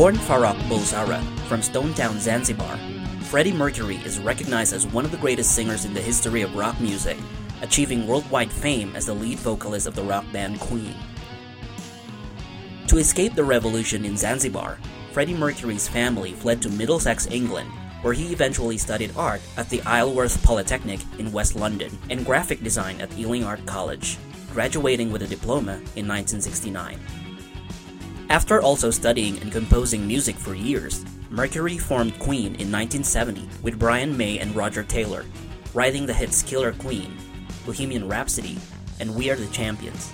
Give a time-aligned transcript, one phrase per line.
[0.00, 2.78] Born Farrokh Bulsara from Stone Town, Zanzibar,
[3.24, 6.80] Freddie Mercury is recognized as one of the greatest singers in the history of rock
[6.80, 7.18] music,
[7.60, 10.94] achieving worldwide fame as the lead vocalist of the rock band Queen.
[12.86, 14.78] To escape the revolution in Zanzibar,
[15.12, 17.68] Freddie Mercury's family fled to Middlesex, England,
[18.00, 22.98] where he eventually studied art at the Isleworth Polytechnic in West London and graphic design
[23.02, 24.16] at Ealing Art College,
[24.50, 26.98] graduating with a diploma in 1969.
[28.30, 34.16] After also studying and composing music for years, Mercury formed Queen in 1970 with Brian
[34.16, 35.24] May and Roger Taylor,
[35.74, 37.16] writing the hits Killer Queen,
[37.66, 38.56] Bohemian Rhapsody,
[39.00, 40.12] and We Are the Champions.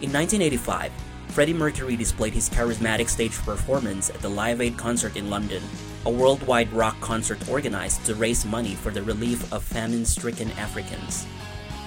[0.00, 0.90] In 1985,
[1.28, 5.62] Freddie Mercury displayed his charismatic stage performance at the Live Aid concert in London,
[6.06, 11.26] a worldwide rock concert organized to raise money for the relief of famine stricken Africans.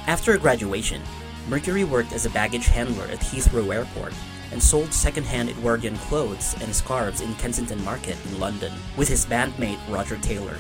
[0.05, 1.01] After graduation,
[1.49, 4.13] Mercury worked as a baggage handler at Heathrow Airport
[4.53, 9.79] and sold second-hand Edwardian clothes and scarves in Kensington Market in London with his bandmate
[9.89, 10.55] Roger Taylor.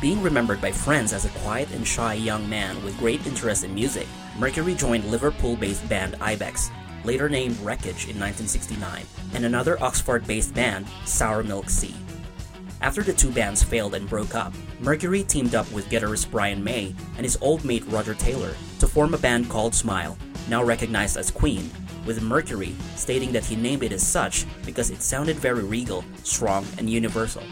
[0.00, 3.74] Being remembered by friends as a quiet and shy young man with great interest in
[3.74, 4.06] music,
[4.38, 6.70] Mercury joined Liverpool-based band Ibex,
[7.04, 11.94] later named Wreckage in 1969, and another Oxford-based band, Sour Milk Sea.
[12.82, 16.94] After the two bands failed and broke up, Mercury teamed up with guitarist Brian May
[17.16, 20.16] and his old mate Roger Taylor to form a band called Smile,
[20.48, 21.70] now recognized as Queen,
[22.06, 26.66] with Mercury stating that he named it as such because it sounded very regal, strong,
[26.78, 27.42] and universal.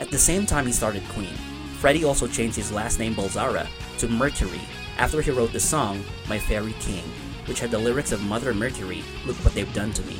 [0.00, 1.34] At the same time he started Queen,
[1.78, 3.66] Freddie also changed his last name Bulsara
[3.98, 4.60] to Mercury
[4.98, 7.04] after he wrote the song My Fairy King,
[7.46, 10.16] which had the lyrics of Mother Mercury, Look What They've Done to Me.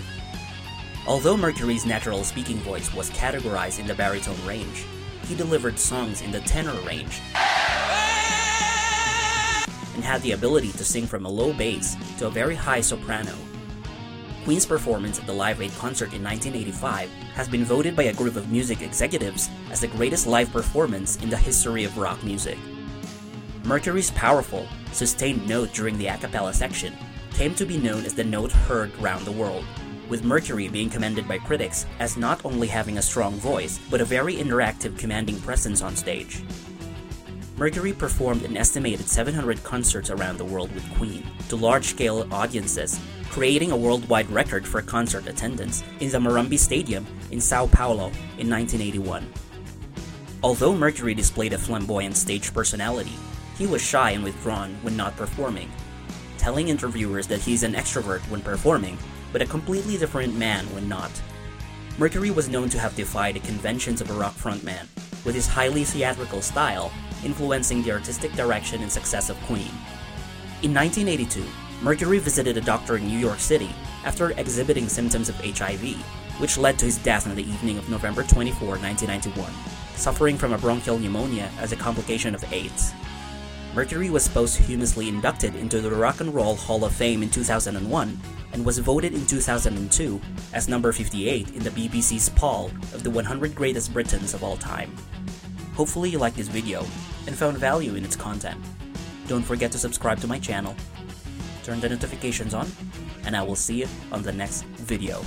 [1.06, 4.84] Although Mercury's natural speaking voice was categorized in the baritone range,
[5.27, 7.20] he delivered songs in the tenor range
[9.94, 13.34] and had the ability to sing from a low bass to a very high soprano.
[14.44, 18.34] Queen's performance at the Live Aid concert in 1985 has been voted by a group
[18.34, 22.58] of music executives as the greatest live performance in the history of rock music.
[23.64, 26.92] Mercury's powerful, sustained note during the a cappella section
[27.34, 29.64] came to be known as the note heard round the world,
[30.08, 34.05] with Mercury being commended by critics as not only having a strong voice, but a
[34.05, 36.42] very interactive commanding presence on stage.
[37.62, 42.98] Mercury performed an estimated 700 concerts around the world with Queen to large-scale audiences,
[43.30, 48.06] creating a worldwide record for concert attendance in the Morumbi Stadium in Sao Paulo
[48.36, 49.33] in 1981.
[50.42, 53.14] Although Mercury displayed a flamboyant stage personality,
[53.56, 55.70] he was shy and withdrawn when not performing,
[56.39, 58.98] telling interviewers that he's an extrovert when performing,
[59.33, 61.12] but a completely different man when not.
[61.96, 64.89] Mercury was known to have defied the conventions of a rock frontman,
[65.24, 66.90] with his highly theatrical style
[67.24, 69.70] influencing the artistic direction and success of Queen.
[70.62, 71.44] In 1982,
[71.83, 73.70] Mercury visited a doctor in New York City
[74.05, 75.96] after exhibiting symptoms of HIV,
[76.40, 79.52] which led to his death on the evening of November 24, 1991,
[79.96, 82.92] suffering from a bronchial pneumonia as a complication of AIDS.
[83.74, 88.20] Mercury was posthumously inducted into the Rock and Roll Hall of Fame in 2001
[88.52, 90.20] and was voted in 2002
[90.52, 94.94] as number 58 in the BBC's poll of the 100 greatest Britons of all time.
[95.74, 96.80] Hopefully you liked this video
[97.27, 98.60] and found value in its content.
[99.27, 100.77] Don't forget to subscribe to my channel,
[101.62, 102.68] turn the notifications on,
[103.24, 105.22] and I will see you on the next video.